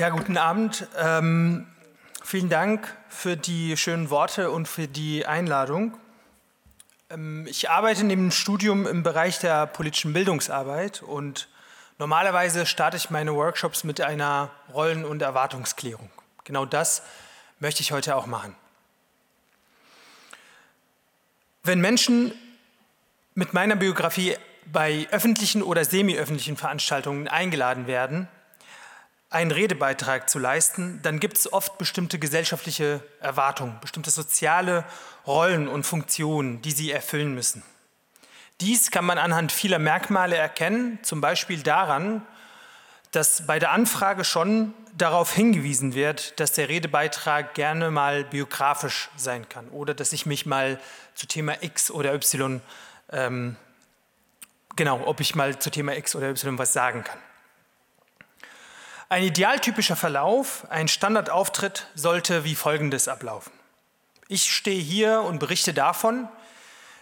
Ja, 0.00 0.08
guten 0.08 0.38
Abend. 0.38 0.86
Ähm, 0.96 1.66
vielen 2.24 2.48
Dank 2.48 2.96
für 3.10 3.36
die 3.36 3.76
schönen 3.76 4.08
Worte 4.08 4.50
und 4.50 4.66
für 4.66 4.88
die 4.88 5.26
Einladung. 5.26 5.94
Ähm, 7.10 7.46
ich 7.46 7.68
arbeite 7.68 8.04
neben 8.04 8.22
dem 8.22 8.30
Studium 8.30 8.86
im 8.86 9.02
Bereich 9.02 9.40
der 9.40 9.66
politischen 9.66 10.14
Bildungsarbeit 10.14 11.02
und 11.02 11.50
normalerweise 11.98 12.64
starte 12.64 12.96
ich 12.96 13.10
meine 13.10 13.34
Workshops 13.34 13.84
mit 13.84 14.00
einer 14.00 14.50
Rollen- 14.72 15.04
und 15.04 15.20
Erwartungsklärung. 15.20 16.08
Genau 16.44 16.64
das 16.64 17.02
möchte 17.58 17.82
ich 17.82 17.92
heute 17.92 18.16
auch 18.16 18.24
machen. 18.24 18.56
Wenn 21.62 21.82
Menschen 21.82 22.32
mit 23.34 23.52
meiner 23.52 23.76
Biografie 23.76 24.38
bei 24.64 25.06
öffentlichen 25.10 25.62
oder 25.62 25.84
semi-öffentlichen 25.84 26.56
Veranstaltungen 26.56 27.28
eingeladen 27.28 27.86
werden, 27.86 28.28
einen 29.30 29.52
Redebeitrag 29.52 30.28
zu 30.28 30.40
leisten, 30.40 31.00
dann 31.02 31.20
gibt 31.20 31.38
es 31.38 31.52
oft 31.52 31.78
bestimmte 31.78 32.18
gesellschaftliche 32.18 33.00
Erwartungen, 33.20 33.78
bestimmte 33.80 34.10
soziale 34.10 34.84
Rollen 35.26 35.68
und 35.68 35.84
Funktionen, 35.84 36.60
die 36.62 36.72
sie 36.72 36.90
erfüllen 36.90 37.32
müssen. 37.34 37.62
Dies 38.60 38.90
kann 38.90 39.04
man 39.04 39.18
anhand 39.18 39.52
vieler 39.52 39.78
Merkmale 39.78 40.36
erkennen, 40.36 40.98
zum 41.02 41.20
Beispiel 41.20 41.62
daran, 41.62 42.26
dass 43.12 43.46
bei 43.46 43.58
der 43.58 43.70
Anfrage 43.70 44.24
schon 44.24 44.74
darauf 44.96 45.32
hingewiesen 45.32 45.94
wird, 45.94 46.38
dass 46.40 46.52
der 46.52 46.68
Redebeitrag 46.68 47.54
gerne 47.54 47.90
mal 47.90 48.24
biografisch 48.24 49.08
sein 49.16 49.48
kann 49.48 49.68
oder 49.68 49.94
dass 49.94 50.12
ich 50.12 50.26
mich 50.26 50.44
mal 50.44 50.78
zu 51.14 51.26
Thema 51.26 51.62
X 51.62 51.90
oder 51.90 52.12
Y, 52.14 52.60
ähm, 53.10 53.56
genau, 54.76 55.00
ob 55.06 55.20
ich 55.20 55.34
mal 55.34 55.58
zu 55.58 55.70
Thema 55.70 55.96
X 55.96 56.16
oder 56.16 56.30
Y 56.30 56.58
was 56.58 56.72
sagen 56.72 57.04
kann. 57.04 57.18
Ein 59.12 59.24
idealtypischer 59.24 59.96
Verlauf, 59.96 60.68
ein 60.70 60.86
Standardauftritt 60.86 61.88
sollte 61.96 62.44
wie 62.44 62.54
folgendes 62.54 63.08
ablaufen. 63.08 63.50
Ich 64.28 64.52
stehe 64.52 64.80
hier 64.80 65.22
und 65.22 65.40
berichte 65.40 65.74
davon, 65.74 66.28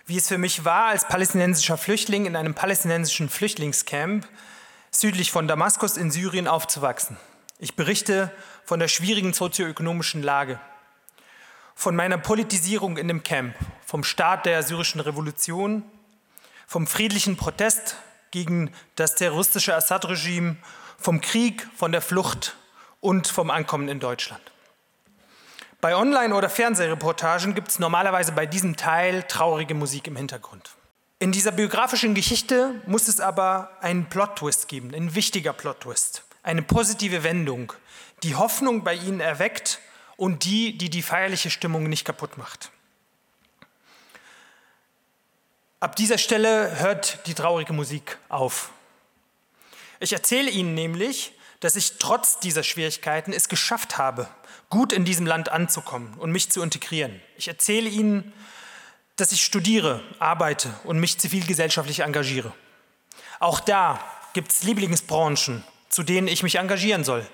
wie 0.07 0.17
es 0.17 0.27
für 0.27 0.39
mich 0.39 0.65
war, 0.65 0.87
als 0.87 1.07
palästinensischer 1.07 1.77
Flüchtling 1.77 2.25
in 2.25 2.35
einem 2.35 2.55
palästinensischen 2.55 3.29
Flüchtlingscamp 3.29 4.27
südlich 4.91 5.31
von 5.31 5.49
Damaskus 5.49 5.99
in 5.99 6.11
Syrien 6.11 6.49
aufzuwachsen. 6.49 7.19
Ich 7.59 7.77
berichte 7.77 8.33
von 8.65 8.81
der 8.81 8.89
schwierigen 8.89 9.35
sozioökonomischen 9.35 10.23
Lage, 10.23 10.59
von 11.75 11.95
meiner 11.95 12.17
Politisierung 12.17 12.97
in 12.97 13.09
dem 13.09 13.23
Camp, 13.23 13.55
vom 13.85 14.03
Start 14.03 14.47
der 14.47 14.63
syrischen 14.63 15.03
Revolution, 15.03 15.83
vom 16.67 16.87
friedlichen 16.87 17.37
Protest 17.37 17.97
gegen 18.31 18.73
das 18.97 19.15
terroristische 19.15 19.77
Assad-Regime 19.77 20.57
vom 20.99 21.21
Krieg, 21.21 21.67
von 21.77 21.93
der 21.93 22.03
Flucht 22.03 22.57
und 23.01 23.29
vom 23.29 23.51
Ankommen 23.51 23.89
in 23.89 24.01
Deutschland. 24.01 24.43
Bei 25.81 25.95
Online- 25.95 26.35
oder 26.35 26.51
Fernsehreportagen 26.51 27.55
gibt 27.55 27.69
es 27.69 27.79
normalerweise 27.79 28.33
bei 28.33 28.47
diesem 28.47 28.77
Teil 28.77 29.23
traurige 29.23 29.75
Musik 29.75 30.09
im 30.09 30.17
Hintergrund. 30.17 30.71
In 31.21 31.31
dieser 31.31 31.53
biografischen 31.53 32.15
Geschichte 32.15 32.83
muss 32.87 33.07
es 33.07 33.21
aber 33.21 33.71
einen 33.81 34.09
Plot-Twist 34.09 34.67
geben, 34.67 34.93
ein 34.95 35.15
wichtiger 35.15 35.53
Plot-Twist, 35.53 36.25
eine 36.43 36.63
positive 36.63 37.23
Wendung, 37.23 37.73
die 38.25 38.35
Hoffnung 38.35 38.83
bei 38.83 38.95
Ihnen 38.95 39.21
erweckt 39.21 39.79
und 40.17 40.45
die, 40.45 40.77
die 40.77 40.91
die 40.91 41.03
feierliche 41.03 41.51
Stimmung 41.51 41.85
nicht 41.85 42.05
kaputt 42.05 42.39
macht. 42.39 42.73
Ab 45.81 45.95
dieser 45.95 46.19
Stelle 46.19 46.81
hört 46.81 47.25
die 47.29 47.35
traurige 47.35 47.73
Musik 47.73 48.19
auf. 48.29 48.73
Ich 50.01 50.13
erzähle 50.13 50.51
Ihnen 50.51 50.75
nämlich, 50.75 51.33
dass 51.61 51.77
ich 51.77 51.99
trotz 51.99 52.39
dieser 52.39 52.63
Schwierigkeiten 52.63 53.33
es 53.33 53.49
geschafft 53.49 53.99
habe, 53.99 54.29
gut 54.71 54.93
in 54.93 55.05
diesem 55.05 55.27
Land 55.27 55.51
anzukommen 55.51 56.15
und 56.15 56.31
mich 56.31 56.51
zu 56.51 56.63
integrieren. 56.63 57.21
Ich 57.37 57.49
erzähle 57.49 57.89
Ihnen, 57.89 58.33
dass 59.17 59.33
ich 59.33 59.45
studiere, 59.45 60.03
arbeite 60.21 60.73
und 60.85 61.01
mich 61.01 61.19
zivilgesellschaftlich 61.19 62.01
engagiere. 62.01 62.53
Auch 63.41 63.59
da 63.59 63.99
gibt 64.33 64.53
es 64.53 64.63
Lieblingsbranchen, 64.63 65.65
zu 65.89 66.05
denen 66.05 66.29
ich 66.29 66.43
mich 66.45 66.57
engagieren 66.57 67.03
soll. 67.03 67.27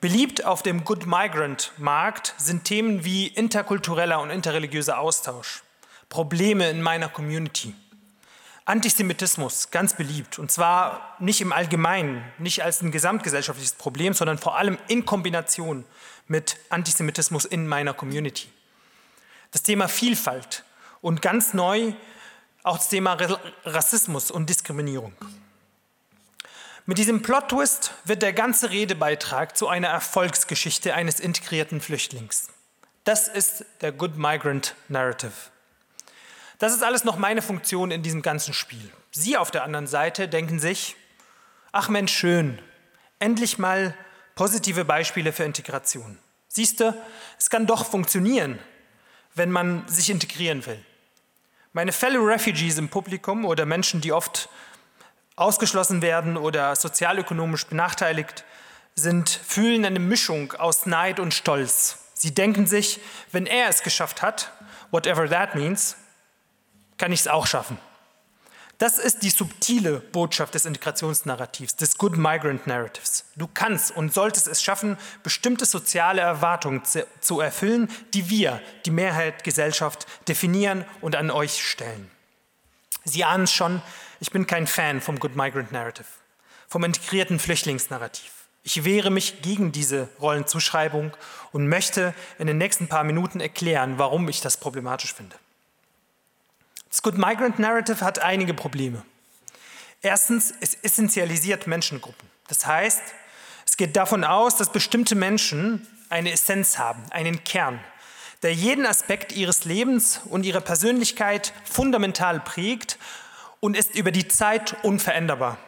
Beliebt 0.00 0.44
auf 0.44 0.62
dem 0.62 0.84
Good 0.84 1.06
Migrant 1.06 1.72
Markt 1.78 2.34
sind 2.36 2.64
Themen 2.64 3.04
wie 3.04 3.28
interkultureller 3.28 4.20
und 4.20 4.30
interreligiöser 4.30 4.98
Austausch, 4.98 5.62
Probleme 6.08 6.68
in 6.68 6.82
meiner 6.82 7.08
Community, 7.08 7.74
Antisemitismus, 8.66 9.70
ganz 9.70 9.94
beliebt, 9.94 10.40
und 10.40 10.50
zwar 10.50 11.16
nicht 11.20 11.40
im 11.40 11.52
Allgemeinen, 11.52 12.24
nicht 12.38 12.64
als 12.64 12.82
ein 12.82 12.90
gesamtgesellschaftliches 12.90 13.74
Problem, 13.74 14.12
sondern 14.12 14.38
vor 14.38 14.56
allem 14.56 14.76
in 14.88 15.06
Kombination 15.06 15.84
mit 16.26 16.56
Antisemitismus 16.68 17.44
in 17.44 17.68
meiner 17.68 17.94
Community. 17.94 18.48
Das 19.52 19.62
Thema 19.62 19.86
Vielfalt 19.86 20.64
und 21.00 21.22
ganz 21.22 21.54
neu 21.54 21.94
auch 22.64 22.78
das 22.78 22.88
Thema 22.88 23.16
Rassismus 23.64 24.32
und 24.32 24.50
Diskriminierung. 24.50 25.12
Mit 26.86 26.98
diesem 26.98 27.22
Plot-Twist 27.22 27.94
wird 28.04 28.22
der 28.22 28.32
ganze 28.32 28.70
Redebeitrag 28.70 29.56
zu 29.56 29.68
einer 29.68 29.88
Erfolgsgeschichte 29.88 30.92
eines 30.92 31.20
integrierten 31.20 31.80
Flüchtlings. 31.80 32.48
Das 33.04 33.28
ist 33.28 33.64
der 33.80 33.92
Good 33.92 34.16
Migrant 34.16 34.74
Narrative. 34.88 35.32
Das 36.58 36.72
ist 36.72 36.82
alles 36.82 37.04
noch 37.04 37.18
meine 37.18 37.42
Funktion 37.42 37.90
in 37.90 38.02
diesem 38.02 38.22
ganzen 38.22 38.54
Spiel. 38.54 38.90
Sie 39.10 39.36
auf 39.36 39.50
der 39.50 39.64
anderen 39.64 39.86
Seite 39.86 40.28
denken 40.28 40.58
sich, 40.58 40.96
ach 41.72 41.88
Mensch, 41.88 42.12
schön, 42.12 42.58
endlich 43.18 43.58
mal 43.58 43.94
positive 44.34 44.84
Beispiele 44.84 45.32
für 45.32 45.44
Integration. 45.44 46.18
Siehst 46.48 46.80
du, 46.80 46.94
es 47.38 47.50
kann 47.50 47.66
doch 47.66 47.84
funktionieren, 47.86 48.58
wenn 49.34 49.50
man 49.50 49.86
sich 49.86 50.08
integrieren 50.08 50.64
will. 50.64 50.82
Meine 51.74 51.92
Fellow 51.92 52.24
Refugees 52.24 52.78
im 52.78 52.88
Publikum 52.88 53.44
oder 53.44 53.66
Menschen, 53.66 54.00
die 54.00 54.12
oft 54.12 54.48
ausgeschlossen 55.36 56.00
werden 56.00 56.38
oder 56.38 56.74
sozialökonomisch 56.74 57.66
benachteiligt 57.66 58.44
sind, 58.94 59.28
fühlen 59.28 59.84
eine 59.84 59.98
Mischung 59.98 60.54
aus 60.54 60.86
Neid 60.86 61.20
und 61.20 61.34
Stolz. 61.34 61.98
Sie 62.14 62.32
denken 62.32 62.66
sich, 62.66 63.00
wenn 63.30 63.44
er 63.44 63.68
es 63.68 63.82
geschafft 63.82 64.22
hat, 64.22 64.50
whatever 64.90 65.28
that 65.28 65.54
means, 65.54 65.96
kann 66.98 67.12
ich 67.12 67.20
es 67.20 67.28
auch 67.28 67.46
schaffen. 67.46 67.78
Das 68.78 68.98
ist 68.98 69.22
die 69.22 69.30
subtile 69.30 70.00
Botschaft 70.00 70.54
des 70.54 70.66
Integrationsnarrativs, 70.66 71.76
des 71.76 71.96
Good 71.96 72.18
Migrant 72.18 72.66
Narratives. 72.66 73.24
Du 73.34 73.48
kannst 73.52 73.96
und 73.96 74.12
solltest 74.12 74.48
es 74.48 74.62
schaffen, 74.62 74.98
bestimmte 75.22 75.64
soziale 75.64 76.20
Erwartungen 76.20 76.82
zu 77.20 77.40
erfüllen, 77.40 77.88
die 78.12 78.28
wir, 78.28 78.60
die 78.84 78.90
Mehrheit 78.90 79.44
Gesellschaft, 79.44 80.06
definieren 80.28 80.84
und 81.00 81.16
an 81.16 81.30
euch 81.30 81.64
stellen. 81.64 82.10
Sie 83.04 83.24
ahnen 83.24 83.44
es 83.44 83.52
schon, 83.52 83.80
ich 84.20 84.30
bin 84.30 84.46
kein 84.46 84.66
Fan 84.66 85.00
vom 85.00 85.18
Good 85.20 85.36
Migrant 85.36 85.72
Narrative, 85.72 86.08
vom 86.68 86.84
integrierten 86.84 87.38
Flüchtlingsnarrativ. 87.38 88.30
Ich 88.62 88.84
wehre 88.84 89.10
mich 89.10 89.40
gegen 89.40 89.72
diese 89.72 90.08
Rollenzuschreibung 90.20 91.16
und 91.52 91.68
möchte 91.68 92.14
in 92.38 92.46
den 92.46 92.58
nächsten 92.58 92.88
paar 92.88 93.04
Minuten 93.04 93.40
erklären, 93.40 93.94
warum 93.96 94.28
ich 94.28 94.42
das 94.42 94.58
problematisch 94.58 95.14
finde. 95.14 95.36
Das 96.96 97.02
Good 97.02 97.18
Migrant 97.18 97.58
Narrative 97.58 98.02
hat 98.02 98.20
einige 98.20 98.54
Probleme. 98.54 99.02
Erstens, 100.00 100.54
es 100.62 100.72
essentialisiert 100.72 101.66
Menschengruppen. 101.66 102.26
Das 102.48 102.64
heißt, 102.64 103.02
es 103.66 103.76
geht 103.76 103.96
davon 103.96 104.24
aus, 104.24 104.56
dass 104.56 104.72
bestimmte 104.72 105.14
Menschen 105.14 105.86
eine 106.08 106.32
Essenz 106.32 106.78
haben, 106.78 107.02
einen 107.10 107.44
Kern, 107.44 107.80
der 108.42 108.54
jeden 108.54 108.86
Aspekt 108.86 109.32
ihres 109.32 109.66
Lebens 109.66 110.22
und 110.24 110.46
ihrer 110.46 110.62
Persönlichkeit 110.62 111.52
fundamental 111.70 112.40
prägt 112.40 112.96
und 113.60 113.76
ist 113.76 113.94
über 113.94 114.10
die 114.10 114.28
Zeit 114.28 114.82
unveränderbar. 114.82 115.58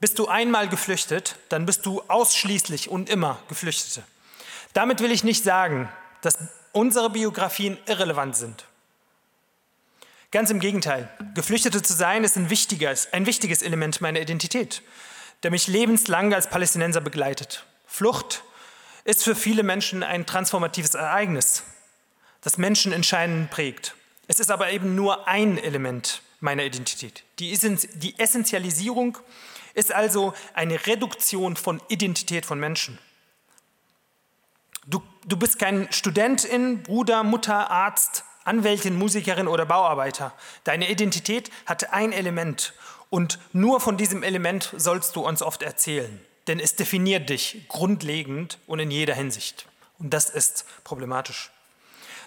Bist 0.00 0.18
du 0.18 0.26
einmal 0.26 0.70
geflüchtet, 0.70 1.36
dann 1.50 1.66
bist 1.66 1.84
du 1.84 2.00
ausschließlich 2.08 2.88
und 2.88 3.10
immer 3.10 3.38
Geflüchtete. 3.50 4.04
Damit 4.72 5.00
will 5.00 5.12
ich 5.12 5.22
nicht 5.22 5.44
sagen, 5.44 5.90
dass 6.22 6.38
unsere 6.72 7.10
Biografien 7.10 7.76
irrelevant 7.84 8.36
sind. 8.36 8.64
Ganz 10.36 10.50
im 10.50 10.60
Gegenteil. 10.60 11.08
Geflüchtete 11.32 11.80
zu 11.80 11.94
sein 11.94 12.22
ist 12.22 12.36
ein 12.36 12.50
wichtiges, 12.50 13.10
ein 13.10 13.24
wichtiges 13.24 13.62
Element 13.62 14.02
meiner 14.02 14.20
Identität, 14.20 14.82
der 15.42 15.50
mich 15.50 15.66
lebenslang 15.66 16.34
als 16.34 16.50
Palästinenser 16.50 17.00
begleitet. 17.00 17.64
Flucht 17.86 18.44
ist 19.04 19.24
für 19.24 19.34
viele 19.34 19.62
Menschen 19.62 20.02
ein 20.02 20.26
transformatives 20.26 20.92
Ereignis, 20.92 21.62
das 22.42 22.58
Menschen 22.58 22.92
entscheidend 22.92 23.50
prägt. 23.50 23.94
Es 24.28 24.38
ist 24.38 24.50
aber 24.50 24.70
eben 24.72 24.94
nur 24.94 25.26
ein 25.26 25.56
Element 25.56 26.20
meiner 26.40 26.64
Identität. 26.64 27.24
Die, 27.38 27.56
die 27.94 28.18
Essentialisierung 28.18 29.16
ist 29.72 29.90
also 29.90 30.34
eine 30.52 30.86
Reduktion 30.86 31.56
von 31.56 31.80
Identität 31.88 32.44
von 32.44 32.60
Menschen. 32.60 32.98
Du, 34.86 35.02
du 35.24 35.38
bist 35.38 35.58
kein 35.58 35.90
Studentin, 35.90 36.82
Bruder, 36.82 37.24
Mutter, 37.24 37.70
Arzt, 37.70 38.22
Anwältin, 38.46 38.96
Musikerin 38.96 39.48
oder 39.48 39.66
Bauarbeiter. 39.66 40.32
Deine 40.64 40.90
Identität 40.90 41.50
hat 41.66 41.92
ein 41.92 42.12
Element 42.12 42.74
und 43.10 43.38
nur 43.52 43.80
von 43.80 43.96
diesem 43.96 44.22
Element 44.22 44.72
sollst 44.76 45.16
du 45.16 45.26
uns 45.26 45.42
oft 45.42 45.62
erzählen. 45.62 46.20
denn 46.46 46.60
es 46.60 46.76
definiert 46.76 47.28
dich 47.28 47.66
grundlegend 47.68 48.58
und 48.66 48.78
in 48.78 48.90
jeder 48.90 49.14
Hinsicht. 49.14 49.66
Und 49.98 50.10
das 50.10 50.30
ist 50.30 50.64
problematisch. 50.84 51.50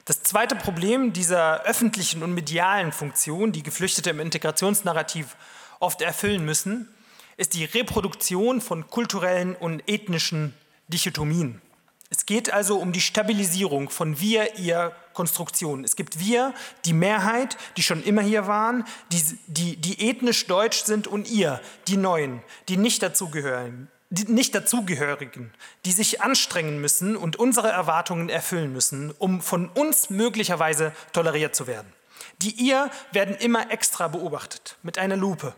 Das 0.06 0.24
zweite 0.24 0.56
Problem 0.56 1.14
dieser 1.14 1.62
öffentlichen 1.64 2.24
und 2.24 2.34
medialen 2.34 2.92
Funktion, 2.92 3.52
die 3.52 3.64
Geflüchtete 3.64 4.10
im 4.10 4.20
Integrationsnarrativ 4.20 5.36
oft 5.80 6.02
erfüllen 6.02 6.44
müssen, 6.44 6.90
ist 7.38 7.54
die 7.54 7.66
Reproduktion 7.66 8.60
von 8.60 8.88
kulturellen 8.88 9.56
und 9.56 9.84
ethnischen 9.88 10.54
Dichotomien. 10.88 11.62
Es 12.12 12.26
geht 12.26 12.52
also 12.52 12.78
um 12.78 12.92
die 12.92 13.02
Stabilisierung 13.02 13.90
von 13.90 14.20
wir, 14.20 14.58
ihr 14.58 14.96
Konstruktionen. 15.14 15.84
Es 15.84 15.96
gibt 15.96 16.20
wir, 16.20 16.54
die 16.86 16.94
Mehrheit, 16.94 17.58
die 17.78 17.84
schon 17.84 18.02
immer 18.04 18.22
hier 18.22 18.48
waren, 18.48 18.84
die, 19.12 19.22
die, 19.46 19.76
die 19.76 20.10
ethnisch 20.10 20.48
deutsch 20.48 20.84
sind 20.84 21.06
und 21.08 21.30
ihr, 21.30 21.62
die 21.88 21.98
Neuen, 21.98 22.42
die 22.68 22.78
nicht 22.78 23.04
dazugehören, 23.04 23.90
die 24.10 24.32
nicht 24.32 24.56
dazugehörigen, 24.56 25.54
die 25.86 25.92
sich 25.92 26.22
anstrengen 26.22 26.82
müssen 26.82 27.16
und 27.16 27.36
unsere 27.36 27.70
Erwartungen 27.70 28.30
erfüllen 28.30 28.74
müssen, 28.74 29.12
um 29.20 29.42
von 29.42 29.70
uns 29.70 30.10
möglicherweise 30.10 30.94
toleriert 31.14 31.54
zu 31.54 31.68
werden. 31.68 31.94
Die 32.42 32.52
ihr 32.52 32.90
werden 33.12 33.36
immer 33.36 33.72
extra 33.72 34.08
beobachtet 34.08 34.78
mit 34.82 34.98
einer 34.98 35.16
Lupe. 35.16 35.54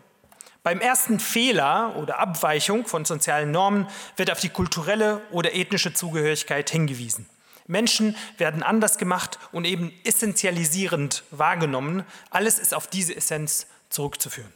Beim 0.62 0.80
ersten 0.80 1.18
Fehler 1.18 1.96
oder 1.96 2.18
Abweichung 2.20 2.86
von 2.86 3.04
sozialen 3.04 3.50
Normen 3.50 3.88
wird 4.16 4.30
auf 4.30 4.38
die 4.38 4.48
kulturelle 4.48 5.20
oder 5.32 5.54
ethnische 5.54 5.92
Zugehörigkeit 5.92 6.70
hingewiesen. 6.70 7.28
Menschen 7.66 8.16
werden 8.38 8.62
anders 8.62 8.98
gemacht 8.98 9.38
und 9.50 9.64
eben 9.64 9.92
essentialisierend 10.04 11.24
wahrgenommen. 11.30 12.04
Alles 12.30 12.58
ist 12.58 12.74
auf 12.74 12.86
diese 12.86 13.16
Essenz 13.16 13.66
zurückzuführen. 13.88 14.52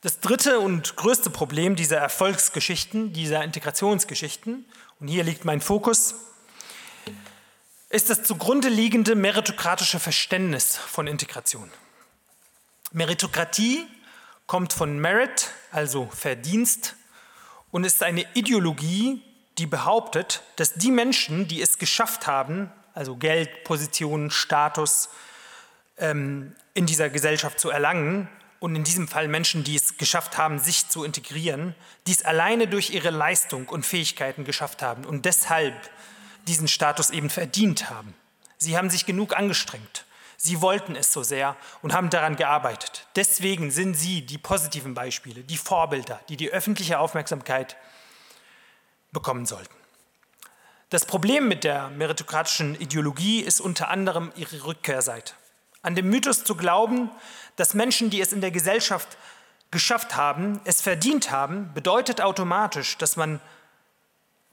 Das 0.00 0.20
dritte 0.20 0.60
und 0.60 0.96
größte 0.96 1.28
Problem 1.28 1.74
dieser 1.74 1.98
Erfolgsgeschichten, 1.98 3.12
dieser 3.12 3.42
Integrationsgeschichten, 3.42 4.64
und 5.00 5.08
hier 5.08 5.24
liegt 5.24 5.44
mein 5.44 5.60
Fokus, 5.60 6.14
ist 7.90 8.10
das 8.10 8.22
zugrunde 8.22 8.68
liegende 8.68 9.14
meritokratische 9.14 9.98
Verständnis 9.98 10.76
von 10.76 11.06
Integration. 11.06 11.70
Meritokratie 12.92 13.86
kommt 14.48 14.72
von 14.72 14.98
Merit, 14.98 15.52
also 15.70 16.08
Verdienst, 16.10 16.96
und 17.70 17.84
ist 17.84 18.02
eine 18.02 18.26
Ideologie, 18.34 19.22
die 19.58 19.66
behauptet, 19.66 20.42
dass 20.56 20.74
die 20.74 20.90
Menschen, 20.90 21.46
die 21.46 21.62
es 21.62 21.78
geschafft 21.78 22.26
haben, 22.26 22.72
also 22.94 23.14
Geld, 23.14 23.62
Position, 23.62 24.32
Status 24.32 25.10
ähm, 25.98 26.56
in 26.74 26.86
dieser 26.86 27.10
Gesellschaft 27.10 27.60
zu 27.60 27.70
erlangen, 27.70 28.28
und 28.60 28.74
in 28.74 28.84
diesem 28.84 29.06
Fall 29.06 29.28
Menschen, 29.28 29.64
die 29.64 29.76
es 29.76 29.98
geschafft 29.98 30.36
haben, 30.36 30.58
sich 30.58 30.88
zu 30.88 31.04
integrieren, 31.04 31.74
dies 32.06 32.22
alleine 32.22 32.66
durch 32.66 32.90
ihre 32.90 33.10
Leistung 33.10 33.68
und 33.68 33.86
Fähigkeiten 33.86 34.44
geschafft 34.44 34.82
haben 34.82 35.04
und 35.04 35.24
deshalb 35.24 35.74
diesen 36.48 36.66
Status 36.66 37.10
eben 37.10 37.30
verdient 37.30 37.90
haben. 37.90 38.14
Sie 38.56 38.76
haben 38.76 38.90
sich 38.90 39.06
genug 39.06 39.36
angestrengt. 39.36 40.04
Sie 40.40 40.62
wollten 40.62 40.94
es 40.94 41.12
so 41.12 41.24
sehr 41.24 41.56
und 41.82 41.92
haben 41.92 42.10
daran 42.10 42.36
gearbeitet. 42.36 43.08
Deswegen 43.16 43.72
sind 43.72 43.94
Sie 43.94 44.24
die 44.24 44.38
positiven 44.38 44.94
Beispiele, 44.94 45.42
die 45.42 45.56
Vorbilder, 45.58 46.20
die 46.28 46.36
die 46.36 46.50
öffentliche 46.50 47.00
Aufmerksamkeit 47.00 47.76
bekommen 49.10 49.46
sollten. 49.46 49.74
Das 50.90 51.04
Problem 51.04 51.48
mit 51.48 51.64
der 51.64 51.88
meritokratischen 51.88 52.80
Ideologie 52.80 53.40
ist 53.40 53.60
unter 53.60 53.88
anderem 53.88 54.30
ihre 54.36 54.64
Rückkehrseite. 54.64 55.34
An 55.82 55.96
dem 55.96 56.08
Mythos 56.08 56.44
zu 56.44 56.54
glauben, 56.54 57.10
dass 57.56 57.74
Menschen, 57.74 58.08
die 58.08 58.20
es 58.20 58.32
in 58.32 58.40
der 58.40 58.52
Gesellschaft 58.52 59.18
geschafft 59.72 60.14
haben, 60.14 60.60
es 60.64 60.80
verdient 60.80 61.32
haben, 61.32 61.74
bedeutet 61.74 62.20
automatisch, 62.20 62.96
dass 62.96 63.16
man 63.16 63.40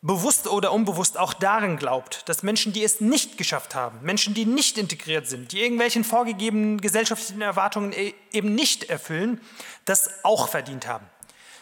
bewusst 0.06 0.48
oder 0.48 0.72
unbewusst 0.72 1.18
auch 1.18 1.34
darin 1.34 1.78
glaubt, 1.78 2.30
dass 2.30 2.44
Menschen, 2.44 2.74
die 2.74 2.84
es 2.84 3.02
nicht 3.02 3.40
geschafft 3.40 3.74
haben, 3.74 4.00
Menschen, 4.04 4.36
die 4.36 4.46
nicht 4.46 4.78
integriert 4.78 5.28
sind, 5.28 5.52
die 5.52 5.62
irgendwelchen 5.62 6.04
vorgegebenen 6.04 6.80
gesellschaftlichen 6.80 7.42
Erwartungen 7.42 7.92
e-, 7.92 8.14
eben 8.32 8.54
nicht 8.54 8.84
erfüllen, 8.84 9.42
das 9.86 10.24
auch 10.24 10.48
verdient 10.48 10.88
haben. 10.88 11.08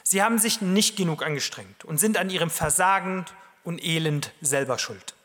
Sie 0.04 0.22
haben 0.22 0.40
sich 0.40 0.60
nicht 0.60 0.98
genug 0.98 1.24
angestrengt 1.24 1.86
und 1.86 2.00
sind 2.00 2.18
an 2.18 2.30
ihrem 2.30 2.50
Versagen 2.50 3.26
und 3.64 3.82
Elend 3.82 4.34
selber 4.42 4.78
schuld. 4.78 5.16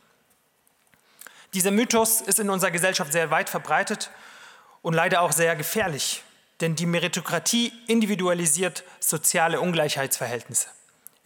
Dieser 1.55 1.73
Mythos 1.73 2.21
ist 2.21 2.39
in 2.39 2.51
unserer 2.51 2.71
Gesellschaft 2.71 3.11
sehr 3.11 3.33
weit 3.33 3.51
verbreitet 3.51 4.13
und 4.81 4.95
leider 4.95 5.23
auch 5.23 5.33
sehr 5.33 5.57
gefährlich, 5.57 6.23
denn 6.61 6.77
die 6.77 6.87
Meritokratie 6.87 7.73
individualisiert 7.89 8.85
soziale 9.01 9.61
Ungleichheitsverhältnisse. 9.61 10.69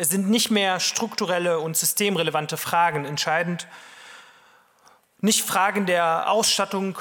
Es 0.03 0.09
sind 0.09 0.29
nicht 0.29 0.51
mehr 0.51 0.81
strukturelle 0.81 1.61
und 1.61 1.77
systemrelevante 1.77 2.57
Fragen 2.57 3.05
entscheidend, 3.05 3.69
nicht 5.21 5.47
Fragen 5.47 5.87
der 5.87 6.29
Ausstattung 6.29 6.99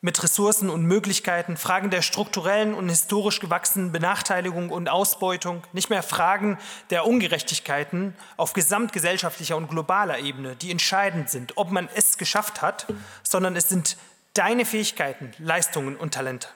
mit 0.00 0.22
Ressourcen 0.22 0.70
und 0.70 0.84
Möglichkeiten, 0.84 1.58
Fragen 1.58 1.90
der 1.90 2.00
strukturellen 2.00 2.72
und 2.72 2.88
historisch 2.88 3.40
gewachsenen 3.40 3.92
Benachteiligung 3.92 4.70
und 4.70 4.88
Ausbeutung, 4.88 5.62
nicht 5.74 5.90
mehr 5.90 6.02
Fragen 6.02 6.56
der 6.88 7.06
Ungerechtigkeiten 7.06 8.16
auf 8.38 8.54
gesamtgesellschaftlicher 8.54 9.58
und 9.58 9.68
globaler 9.68 10.18
Ebene, 10.18 10.56
die 10.56 10.70
entscheidend 10.70 11.28
sind, 11.28 11.58
ob 11.58 11.70
man 11.70 11.90
es 11.94 12.16
geschafft 12.16 12.62
hat, 12.62 12.86
sondern 13.22 13.54
es 13.54 13.68
sind 13.68 13.98
deine 14.32 14.64
Fähigkeiten, 14.64 15.32
Leistungen 15.36 15.94
und 15.94 16.14
Talente. 16.14 16.48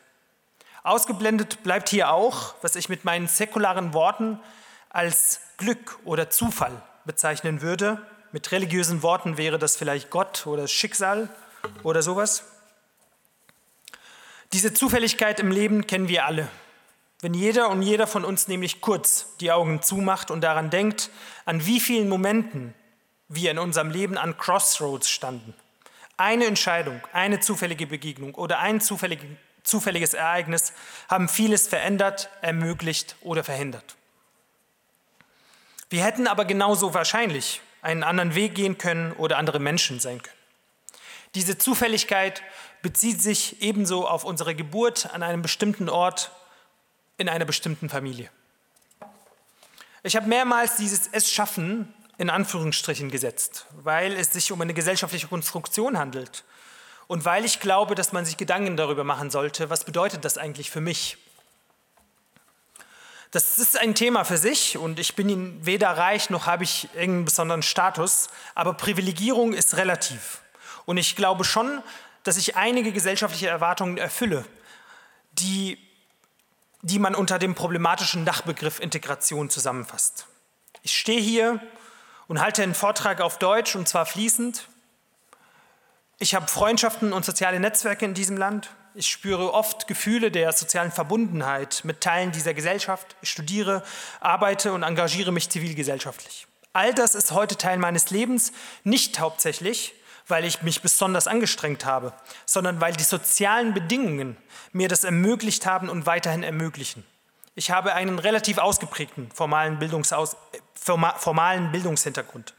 Ausgeblendet 0.82 1.62
bleibt 1.62 1.90
hier 1.90 2.10
auch, 2.10 2.54
was 2.62 2.74
ich 2.74 2.88
mit 2.88 3.04
meinen 3.04 3.28
säkularen 3.28 3.92
Worten 3.92 4.40
als 4.92 5.40
Glück 5.56 5.98
oder 6.04 6.30
Zufall 6.30 6.82
bezeichnen 7.04 7.62
würde. 7.62 8.00
Mit 8.30 8.52
religiösen 8.52 9.02
Worten 9.02 9.36
wäre 9.36 9.58
das 9.58 9.76
vielleicht 9.76 10.10
Gott 10.10 10.46
oder 10.46 10.68
Schicksal 10.68 11.28
oder 11.82 12.02
sowas. 12.02 12.44
Diese 14.52 14.74
Zufälligkeit 14.74 15.40
im 15.40 15.50
Leben 15.50 15.86
kennen 15.86 16.08
wir 16.08 16.26
alle. 16.26 16.48
Wenn 17.20 17.34
jeder 17.34 17.70
und 17.70 17.82
jeder 17.82 18.06
von 18.06 18.24
uns 18.24 18.48
nämlich 18.48 18.80
kurz 18.80 19.36
die 19.40 19.52
Augen 19.52 19.80
zumacht 19.80 20.30
und 20.30 20.42
daran 20.42 20.70
denkt, 20.70 21.10
an 21.44 21.64
wie 21.66 21.80
vielen 21.80 22.08
Momenten 22.08 22.74
wir 23.28 23.50
in 23.50 23.58
unserem 23.58 23.90
Leben 23.90 24.18
an 24.18 24.36
Crossroads 24.36 25.08
standen. 25.08 25.54
Eine 26.16 26.46
Entscheidung, 26.46 27.00
eine 27.12 27.40
zufällige 27.40 27.86
Begegnung 27.86 28.34
oder 28.34 28.58
ein 28.58 28.80
zufälliges 28.80 30.14
Ereignis 30.14 30.72
haben 31.08 31.28
vieles 31.28 31.68
verändert, 31.68 32.28
ermöglicht 32.42 33.16
oder 33.22 33.42
verhindert. 33.42 33.96
Wir 35.92 36.02
hätten 36.02 36.26
aber 36.26 36.46
genauso 36.46 36.94
wahrscheinlich 36.94 37.60
einen 37.82 38.02
anderen 38.02 38.34
Weg 38.34 38.54
gehen 38.54 38.78
können 38.78 39.12
oder 39.12 39.36
andere 39.36 39.58
Menschen 39.58 40.00
sein 40.00 40.22
können. 40.22 40.38
Diese 41.34 41.58
Zufälligkeit 41.58 42.42
bezieht 42.80 43.20
sich 43.20 43.60
ebenso 43.60 44.08
auf 44.08 44.24
unsere 44.24 44.54
Geburt 44.54 45.12
an 45.12 45.22
einem 45.22 45.42
bestimmten 45.42 45.90
Ort 45.90 46.30
in 47.18 47.28
einer 47.28 47.44
bestimmten 47.44 47.90
Familie. 47.90 48.30
Ich 50.02 50.16
habe 50.16 50.28
mehrmals 50.28 50.76
dieses 50.76 51.08
Es 51.12 51.30
schaffen 51.30 51.92
in 52.16 52.30
Anführungsstrichen 52.30 53.10
gesetzt, 53.10 53.66
weil 53.72 54.14
es 54.14 54.32
sich 54.32 54.50
um 54.50 54.62
eine 54.62 54.72
gesellschaftliche 54.72 55.26
Konstruktion 55.26 55.98
handelt 55.98 56.44
und 57.06 57.26
weil 57.26 57.44
ich 57.44 57.60
glaube, 57.60 57.94
dass 57.94 58.12
man 58.12 58.24
sich 58.24 58.38
Gedanken 58.38 58.78
darüber 58.78 59.04
machen 59.04 59.30
sollte, 59.30 59.68
was 59.68 59.84
bedeutet 59.84 60.24
das 60.24 60.38
eigentlich 60.38 60.70
für 60.70 60.80
mich 60.80 61.18
das 63.32 63.58
ist 63.58 63.78
ein 63.78 63.94
Thema 63.94 64.24
für 64.24 64.36
sich 64.36 64.76
und 64.76 64.98
ich 64.98 65.16
bin 65.16 65.64
weder 65.64 65.88
reich 65.96 66.28
noch 66.28 66.46
habe 66.46 66.64
ich 66.64 66.84
irgendeinen 66.92 67.24
besonderen 67.24 67.62
Status, 67.62 68.28
aber 68.54 68.74
Privilegierung 68.74 69.54
ist 69.54 69.78
relativ. 69.78 70.42
Und 70.84 70.98
ich 70.98 71.16
glaube 71.16 71.44
schon, 71.44 71.82
dass 72.24 72.36
ich 72.36 72.56
einige 72.56 72.92
gesellschaftliche 72.92 73.48
Erwartungen 73.48 73.96
erfülle, 73.96 74.44
die, 75.32 75.78
die 76.82 76.98
man 76.98 77.14
unter 77.14 77.38
dem 77.38 77.54
problematischen 77.54 78.26
Dachbegriff 78.26 78.80
Integration 78.80 79.48
zusammenfasst. 79.48 80.26
Ich 80.82 80.94
stehe 80.94 81.20
hier 81.20 81.58
und 82.28 82.38
halte 82.38 82.62
einen 82.62 82.74
Vortrag 82.74 83.22
auf 83.22 83.38
Deutsch 83.38 83.74
und 83.76 83.88
zwar 83.88 84.04
fließend. 84.04 84.68
Ich 86.18 86.34
habe 86.34 86.48
Freundschaften 86.48 87.14
und 87.14 87.24
soziale 87.24 87.60
Netzwerke 87.60 88.04
in 88.04 88.12
diesem 88.12 88.36
Land. 88.36 88.68
Ich 88.94 89.08
spüre 89.08 89.54
oft 89.54 89.86
Gefühle 89.86 90.30
der 90.30 90.52
sozialen 90.52 90.92
Verbundenheit 90.92 91.80
mit 91.84 92.02
Teilen 92.02 92.30
dieser 92.30 92.52
Gesellschaft. 92.52 93.16
Ich 93.22 93.30
studiere, 93.30 93.82
arbeite 94.20 94.74
und 94.74 94.82
engagiere 94.82 95.32
mich 95.32 95.48
zivilgesellschaftlich. 95.48 96.46
All 96.74 96.92
das 96.92 97.14
ist 97.14 97.32
heute 97.32 97.56
Teil 97.56 97.78
meines 97.78 98.10
Lebens, 98.10 98.52
nicht 98.84 99.18
hauptsächlich, 99.18 99.94
weil 100.28 100.44
ich 100.44 100.60
mich 100.60 100.82
besonders 100.82 101.26
angestrengt 101.26 101.86
habe, 101.86 102.12
sondern 102.44 102.82
weil 102.82 102.92
die 102.92 103.02
sozialen 103.02 103.72
Bedingungen 103.72 104.36
mir 104.72 104.88
das 104.88 105.04
ermöglicht 105.04 105.64
haben 105.64 105.88
und 105.88 106.04
weiterhin 106.04 106.42
ermöglichen. 106.42 107.04
Ich 107.54 107.70
habe 107.70 107.94
einen 107.94 108.18
relativ 108.18 108.58
ausgeprägten 108.58 109.30
formalen, 109.32 109.78
Bildungsaus 109.78 110.36
formalen 110.74 111.72
Bildungshintergrund. 111.72 112.54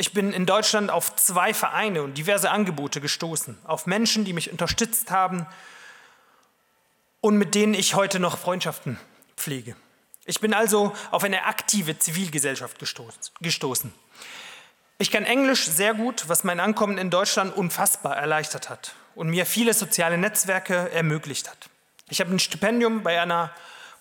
Ich 0.00 0.14
bin 0.14 0.32
in 0.32 0.46
Deutschland 0.46 0.90
auf 0.90 1.14
zwei 1.16 1.52
Vereine 1.52 2.02
und 2.02 2.16
diverse 2.16 2.50
Angebote 2.50 3.02
gestoßen, 3.02 3.58
auf 3.64 3.84
Menschen, 3.84 4.24
die 4.24 4.32
mich 4.32 4.50
unterstützt 4.50 5.10
haben 5.10 5.46
und 7.20 7.36
mit 7.36 7.54
denen 7.54 7.74
ich 7.74 7.94
heute 7.94 8.18
noch 8.18 8.38
Freundschaften 8.38 8.98
pflege. 9.36 9.76
Ich 10.24 10.40
bin 10.40 10.54
also 10.54 10.94
auf 11.10 11.22
eine 11.22 11.44
aktive 11.44 11.98
Zivilgesellschaft 11.98 12.78
gestoßen. 12.78 13.92
Ich 14.96 15.10
kann 15.10 15.26
Englisch 15.26 15.66
sehr 15.66 15.92
gut, 15.92 16.30
was 16.30 16.44
mein 16.44 16.60
Ankommen 16.60 16.96
in 16.96 17.10
Deutschland 17.10 17.54
unfassbar 17.54 18.16
erleichtert 18.16 18.70
hat 18.70 18.94
und 19.14 19.28
mir 19.28 19.44
viele 19.44 19.74
soziale 19.74 20.16
Netzwerke 20.16 20.90
ermöglicht 20.92 21.50
hat. 21.50 21.68
Ich 22.08 22.20
habe 22.20 22.30
ein 22.30 22.38
Stipendium 22.38 23.02
bei 23.02 23.20
einer 23.20 23.54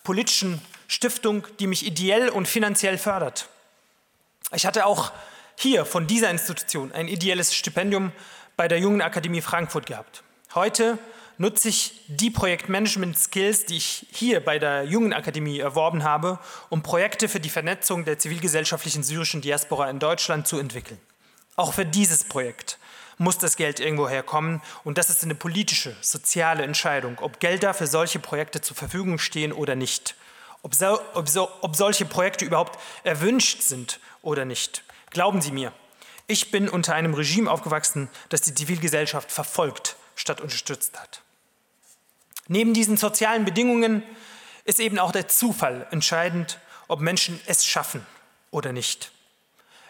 politischen 0.05 0.61
Stiftung, 0.87 1.45
die 1.59 1.67
mich 1.67 1.85
ideell 1.85 2.29
und 2.29 2.47
finanziell 2.47 2.97
fördert. 2.97 3.49
Ich 4.53 4.65
hatte 4.65 4.85
auch 4.85 5.11
hier 5.61 5.83
von 5.85 6.07
dieser 6.07 6.29
Institution 6.29 6.93
ein 6.93 7.09
ideelles 7.09 7.53
Stipendium 7.53 8.13
bei 8.55 8.69
der 8.69 8.79
Jungen 8.79 9.01
Akademie 9.01 9.41
Frankfurt 9.41 9.87
gehabt. 9.87 10.23
Heute 10.55 10.97
nutze 11.37 11.67
ich 11.67 11.99
die 12.07 12.31
Projektmanagement-Skills, 12.31 13.65
die 13.65 13.75
ich 13.75 14.07
hier 14.11 14.39
bei 14.39 14.57
der 14.57 14.85
Jungen 14.85 15.11
Akademie 15.11 15.59
erworben 15.59 16.05
habe, 16.05 16.39
um 16.69 16.81
Projekte 16.81 17.27
für 17.27 17.41
die 17.41 17.49
Vernetzung 17.49 18.05
der 18.05 18.17
zivilgesellschaftlichen 18.17 19.03
syrischen 19.03 19.41
Diaspora 19.41 19.89
in 19.89 19.99
Deutschland 19.99 20.47
zu 20.47 20.59
entwickeln. 20.59 20.99
Auch 21.57 21.73
für 21.73 21.85
dieses 21.85 22.23
Projekt 22.23 22.77
muss 23.17 23.37
das 23.37 23.57
Geld 23.57 23.81
irgendwo 23.81 24.07
herkommen 24.07 24.61
und 24.85 24.97
das 24.97 25.09
ist 25.09 25.25
eine 25.25 25.35
politische, 25.35 25.93
soziale 25.99 26.63
Entscheidung, 26.63 27.17
ob 27.19 27.41
Gelder 27.41 27.73
für 27.73 27.87
solche 27.87 28.19
Projekte 28.19 28.61
zur 28.61 28.77
Verfügung 28.77 29.19
stehen 29.19 29.51
oder 29.51 29.75
nicht, 29.75 30.15
ob, 30.61 30.73
so, 30.73 31.01
ob, 31.15 31.27
so, 31.27 31.49
ob 31.59 31.75
solche 31.75 32.05
Projekte 32.05 32.45
überhaupt 32.45 32.79
erwünscht 33.03 33.61
sind 33.61 33.99
oder 34.21 34.45
nicht. 34.45 34.83
Glauben 35.09 35.41
Sie 35.41 35.51
mir, 35.51 35.73
ich 36.27 36.51
bin 36.51 36.69
unter 36.69 36.93
einem 36.93 37.13
Regime 37.13 37.49
aufgewachsen, 37.49 38.09
das 38.29 38.41
die 38.41 38.53
Zivilgesellschaft 38.53 39.31
verfolgt 39.31 39.95
statt 40.15 40.41
unterstützt 40.41 40.99
hat. 40.99 41.21
Neben 42.47 42.73
diesen 42.73 42.97
sozialen 42.97 43.45
Bedingungen 43.45 44.03
ist 44.65 44.79
eben 44.79 44.99
auch 44.99 45.11
der 45.11 45.27
Zufall 45.27 45.87
entscheidend, 45.91 46.59
ob 46.87 46.99
Menschen 46.99 47.39
es 47.45 47.65
schaffen 47.65 48.05
oder 48.51 48.73
nicht. 48.73 49.11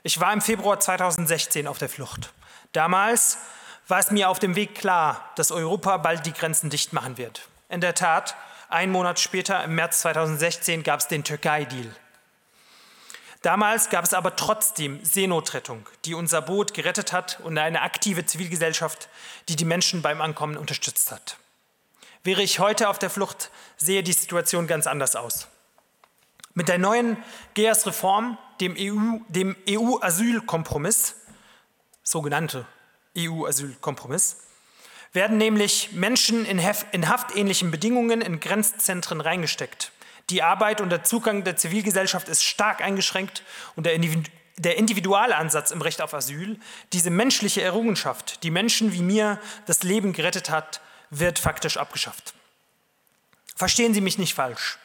Ich 0.04 0.20
war 0.20 0.32
im 0.32 0.42
Februar 0.42 0.80
2016 0.80 1.68
auf 1.68 1.78
der 1.78 1.90
Flucht. 1.90 2.32
Damals 2.72 3.38
war 3.88 4.00
es 4.00 4.12
mir 4.12 4.30
auf 4.30 4.40
dem 4.40 4.56
Weg 4.56 4.76
klar, 4.76 5.32
dass 5.36 5.52
Europa 5.52 5.98
bald 5.98 6.26
die 6.26 6.34
Grenzen 6.34 6.70
dicht 6.70 6.94
machen 6.94 7.18
wird. 7.18 7.48
In 7.68 7.82
der 7.82 7.96
Tat, 7.96 8.36
einen 8.70 8.92
Monat 8.92 9.20
später, 9.20 9.64
im 9.64 9.76
März 9.76 10.02
2016, 10.02 10.84
gab 10.84 11.00
es 11.00 11.08
den 11.08 11.24
Türkei-Deal. 11.24 11.94
Damals 13.42 13.90
gab 13.90 14.04
es 14.04 14.14
aber 14.14 14.36
trotzdem 14.36 15.04
Seenotrettung, 15.04 15.88
die 16.04 16.14
unser 16.14 16.42
Boot 16.42 16.74
gerettet 16.74 17.14
hat 17.14 17.40
und 17.40 17.58
eine 17.58 17.82
aktive 17.82 18.26
Zivilgesellschaft, 18.26 19.08
die 19.48 19.56
die 19.56 19.66
Menschen 19.66 20.02
beim 20.02 20.22
Ankommen 20.22 20.58
unterstützt 20.58 21.12
hat. 21.12 21.38
Wäre 22.24 22.42
ich 22.42 22.60
heute 22.60 22.90
auf 22.90 23.00
der 23.00 23.10
Flucht, 23.10 23.50
sehe 23.78 24.04
die 24.04 24.12
Situation 24.12 24.68
ganz 24.68 24.88
anders 24.88 25.16
aus. 25.16 25.48
Mit 26.54 26.68
der 26.68 26.80
neuen 26.80 27.16
GEAS-Reform, 27.54 28.38
dem 28.60 28.76
EU-Asylkompromiss, 29.70 31.16
EU 31.16 31.32
sogenannte 32.04 32.66
EU-Asylkompromiss, 33.18 34.38
werden 35.14 35.38
nämlich 35.38 35.94
Menschen 35.94 36.46
in, 36.46 36.62
in 36.92 37.08
haftähnlichen 37.08 37.72
Bedingungen 37.72 38.20
in 38.22 38.42
Grenzzentren 38.42 39.22
reingesteckt. 39.22 39.94
Die 40.30 40.44
Arbeit 40.44 40.82
und 40.82 40.90
der 40.90 41.04
Zugang 41.04 41.44
der 41.44 41.56
Zivilgesellschaft 41.56 42.30
ist 42.30 42.44
stark 42.44 42.82
eingeschränkt 42.82 43.44
und 43.76 43.86
der, 43.86 44.00
der 44.58 44.78
Individualansatz 44.78 45.72
im 45.72 45.82
Recht 45.82 46.02
auf 46.02 46.14
Asyl, 46.14 46.60
diese 46.94 47.10
menschliche 47.10 47.62
Errungenschaft, 47.62 48.44
die 48.44 48.52
Menschen 48.52 48.94
wie 48.94 49.02
mir 49.02 49.40
das 49.66 49.84
Leben 49.84 50.14
gerettet 50.14 50.50
hat, 50.50 50.82
wird 51.10 51.40
faktisch 51.40 51.78
abgeschafft. 51.78 52.34
Verstehen 53.56 53.94
Sie 53.94 54.02
mich 54.02 54.18
nicht 54.18 54.36
falsch. 54.36 54.78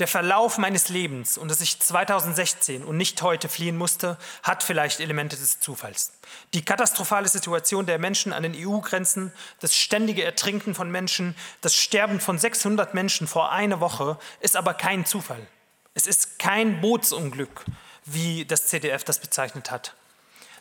Der 0.00 0.08
Verlauf 0.08 0.58
meines 0.58 0.88
Lebens 0.88 1.38
und 1.38 1.48
dass 1.48 1.60
ich 1.60 1.78
2016 1.78 2.82
und 2.82 2.96
nicht 2.96 3.22
heute 3.22 3.48
fliehen 3.48 3.76
musste, 3.76 4.18
hat 4.42 4.64
vielleicht 4.64 4.98
Elemente 4.98 5.36
des 5.36 5.60
Zufalls. 5.60 6.12
Die 6.52 6.64
katastrophale 6.64 7.28
Situation 7.28 7.86
der 7.86 8.00
Menschen 8.00 8.32
an 8.32 8.42
den 8.42 8.56
EU-Grenzen, 8.56 9.32
das 9.60 9.76
ständige 9.76 10.24
Ertrinken 10.24 10.74
von 10.74 10.90
Menschen, 10.90 11.36
das 11.60 11.76
Sterben 11.76 12.18
von 12.18 12.38
600 12.38 12.92
Menschen 12.94 13.28
vor 13.28 13.52
einer 13.52 13.78
Woche 13.78 14.18
ist 14.40 14.56
aber 14.56 14.74
kein 14.74 15.06
Zufall. 15.06 15.46
Es 15.94 16.08
ist 16.08 16.40
kein 16.40 16.80
Bootsunglück, 16.80 17.64
wie 18.04 18.44
das 18.44 18.66
CDF 18.66 19.04
das 19.04 19.20
bezeichnet 19.20 19.70
hat 19.70 19.94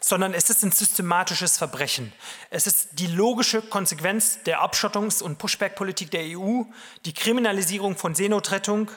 sondern 0.03 0.33
es 0.33 0.49
ist 0.49 0.63
ein 0.63 0.71
systematisches 0.73 1.57
Verbrechen. 1.57 2.11
Es 2.49 2.67
ist 2.67 2.89
die 2.99 3.07
logische 3.07 3.61
Konsequenz 3.61 4.43
der 4.43 4.61
Abschottungs- 4.61 5.23
und 5.23 5.37
Pushback-Politik 5.37 6.11
der 6.11 6.37
EU, 6.37 6.63
die 7.05 7.13
Kriminalisierung 7.13 7.95
von 7.95 8.13
Seenotrettung, 8.13 8.91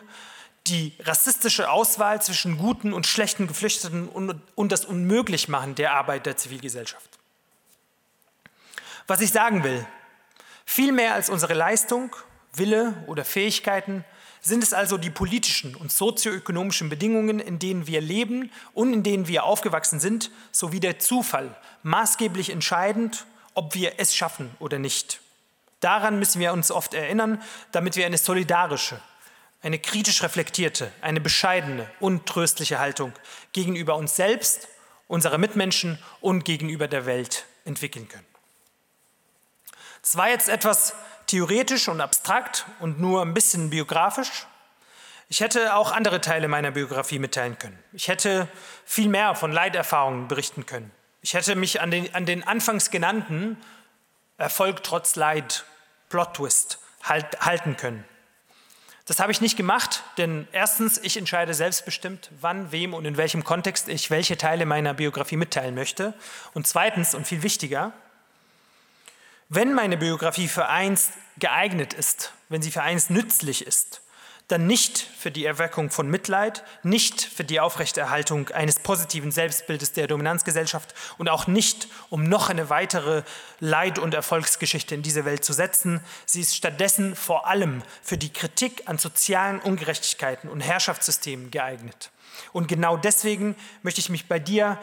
die 0.66 0.94
rassistische 0.98 1.70
Auswahl 1.70 2.20
zwischen 2.22 2.58
guten 2.58 2.92
und 2.92 3.06
schlechten 3.06 3.46
Geflüchteten 3.46 4.08
und, 4.08 4.42
und 4.56 4.72
das 4.72 4.84
Unmöglichmachen 4.84 5.76
der 5.76 5.92
Arbeit 5.92 6.26
der 6.26 6.36
Zivilgesellschaft. 6.36 7.08
Was 9.06 9.20
ich 9.20 9.30
sagen 9.30 9.62
will, 9.62 9.86
viel 10.64 10.90
mehr 10.90 11.14
als 11.14 11.30
unsere 11.30 11.54
Leistung, 11.54 12.16
Wille 12.52 13.04
oder 13.06 13.24
Fähigkeiten 13.24 14.04
sind 14.46 14.62
es 14.62 14.72
also 14.72 14.96
die 14.96 15.10
politischen 15.10 15.74
und 15.74 15.90
sozioökonomischen 15.90 16.88
Bedingungen, 16.88 17.40
in 17.40 17.58
denen 17.58 17.88
wir 17.88 18.00
leben 18.00 18.52
und 18.74 18.92
in 18.92 19.02
denen 19.02 19.26
wir 19.26 19.44
aufgewachsen 19.44 19.98
sind, 19.98 20.30
sowie 20.52 20.78
der 20.78 21.00
Zufall 21.00 21.56
maßgeblich 21.82 22.50
entscheidend, 22.50 23.26
ob 23.54 23.74
wir 23.74 23.94
es 23.98 24.14
schaffen 24.14 24.50
oder 24.60 24.78
nicht. 24.78 25.20
Daran 25.80 26.20
müssen 26.20 26.40
wir 26.40 26.52
uns 26.52 26.70
oft 26.70 26.94
erinnern, 26.94 27.42
damit 27.72 27.96
wir 27.96 28.06
eine 28.06 28.18
solidarische, 28.18 29.00
eine 29.62 29.80
kritisch 29.80 30.22
reflektierte, 30.22 30.92
eine 31.00 31.20
bescheidene 31.20 31.90
und 31.98 32.26
tröstliche 32.26 32.78
Haltung 32.78 33.12
gegenüber 33.52 33.96
uns 33.96 34.14
selbst, 34.14 34.68
unserer 35.08 35.38
Mitmenschen 35.38 35.98
und 36.20 36.44
gegenüber 36.44 36.86
der 36.86 37.04
Welt 37.04 37.46
entwickeln 37.64 38.08
können. 38.08 38.26
Es 40.04 40.16
war 40.16 40.28
jetzt 40.28 40.48
etwas 40.48 40.94
theoretisch 41.26 41.88
und 41.88 42.00
abstrakt 42.00 42.66
und 42.80 43.00
nur 43.00 43.22
ein 43.22 43.34
bisschen 43.34 43.70
biografisch. 43.70 44.46
Ich 45.28 45.40
hätte 45.40 45.74
auch 45.74 45.92
andere 45.92 46.20
Teile 46.20 46.46
meiner 46.46 46.70
Biografie 46.70 47.18
mitteilen 47.18 47.58
können. 47.58 47.78
Ich 47.92 48.08
hätte 48.08 48.48
viel 48.84 49.08
mehr 49.08 49.34
von 49.34 49.50
Leiterfahrungen 49.50 50.28
berichten 50.28 50.66
können. 50.66 50.92
Ich 51.20 51.34
hätte 51.34 51.56
mich 51.56 51.80
an 51.80 51.90
den, 51.90 52.14
an 52.14 52.26
den 52.26 52.46
anfangs 52.46 52.90
genannten 52.90 53.56
Erfolg 54.38 54.84
trotz 54.84 55.16
Leid, 55.16 55.64
Plot-Twist 56.10 56.78
halt, 57.02 57.40
halten 57.40 57.76
können. 57.76 58.04
Das 59.06 59.20
habe 59.20 59.30
ich 59.30 59.40
nicht 59.40 59.56
gemacht, 59.56 60.02
denn 60.18 60.48
erstens, 60.50 60.98
ich 60.98 61.16
entscheide 61.16 61.54
selbstbestimmt, 61.54 62.30
wann, 62.40 62.72
wem 62.72 62.92
und 62.92 63.04
in 63.04 63.16
welchem 63.16 63.44
Kontext 63.44 63.88
ich 63.88 64.10
welche 64.10 64.36
Teile 64.36 64.66
meiner 64.66 64.94
Biografie 64.94 65.36
mitteilen 65.36 65.76
möchte. 65.76 66.12
Und 66.54 66.66
zweitens 66.66 67.14
und 67.14 67.26
viel 67.26 67.42
wichtiger, 67.44 67.92
wenn 69.48 69.74
meine 69.74 69.96
Biografie 69.96 70.48
für 70.48 70.68
eins 70.68 71.12
geeignet 71.38 71.92
ist, 71.92 72.32
wenn 72.48 72.62
sie 72.62 72.70
für 72.70 72.82
eins 72.82 73.10
nützlich 73.10 73.66
ist, 73.66 74.02
dann 74.48 74.66
nicht 74.66 74.98
für 74.98 75.32
die 75.32 75.44
Erweckung 75.44 75.90
von 75.90 76.08
Mitleid, 76.08 76.62
nicht 76.84 77.20
für 77.20 77.42
die 77.42 77.58
Aufrechterhaltung 77.58 78.48
eines 78.50 78.78
positiven 78.78 79.32
Selbstbildes 79.32 79.92
der 79.92 80.06
Dominanzgesellschaft 80.06 80.94
und 81.18 81.28
auch 81.28 81.48
nicht, 81.48 81.88
um 82.10 82.22
noch 82.28 82.48
eine 82.48 82.70
weitere 82.70 83.24
Leid- 83.58 83.98
und 83.98 84.14
Erfolgsgeschichte 84.14 84.94
in 84.94 85.02
diese 85.02 85.24
Welt 85.24 85.44
zu 85.44 85.52
setzen. 85.52 86.00
Sie 86.26 86.40
ist 86.40 86.54
stattdessen 86.54 87.16
vor 87.16 87.48
allem 87.48 87.82
für 88.02 88.18
die 88.18 88.32
Kritik 88.32 88.82
an 88.86 88.98
sozialen 88.98 89.58
Ungerechtigkeiten 89.58 90.48
und 90.48 90.60
Herrschaftssystemen 90.60 91.50
geeignet. 91.50 92.10
Und 92.52 92.68
genau 92.68 92.96
deswegen 92.96 93.56
möchte 93.82 94.00
ich 94.00 94.10
mich 94.10 94.28
bei 94.28 94.38
dir 94.38 94.78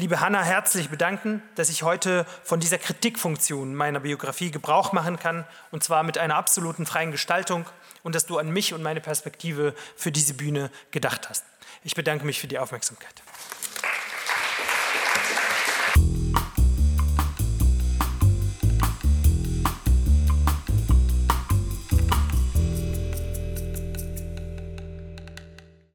liebe 0.00 0.20
Hanna, 0.20 0.42
herzlich 0.42 0.88
bedanken, 0.88 1.42
dass 1.56 1.68
ich 1.68 1.82
heute 1.82 2.24
von 2.42 2.58
dieser 2.58 2.78
Kritikfunktion 2.78 3.74
meiner 3.74 4.00
Biografie 4.00 4.50
Gebrauch 4.50 4.92
machen 4.92 5.18
kann, 5.18 5.44
und 5.72 5.84
zwar 5.84 6.04
mit 6.04 6.16
einer 6.16 6.36
absoluten 6.36 6.86
freien 6.86 7.12
Gestaltung 7.12 7.66
und 8.02 8.14
dass 8.14 8.24
du 8.24 8.38
an 8.38 8.48
mich 8.48 8.72
und 8.72 8.82
meine 8.82 9.02
Perspektive 9.02 9.74
für 9.96 10.10
diese 10.10 10.32
Bühne 10.32 10.70
gedacht 10.90 11.28
hast. 11.28 11.44
Ich 11.84 11.94
bedanke 11.94 12.24
mich 12.24 12.40
für 12.40 12.48
die 12.48 12.58
Aufmerksamkeit. 12.58 13.22